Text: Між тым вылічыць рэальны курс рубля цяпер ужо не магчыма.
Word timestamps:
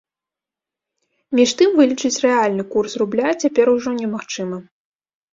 Між 1.39 1.51
тым 1.59 1.69
вылічыць 1.79 2.21
рэальны 2.25 2.63
курс 2.73 2.91
рубля 3.01 3.29
цяпер 3.41 3.65
ужо 3.75 3.89
не 3.99 4.07
магчыма. 4.15 4.57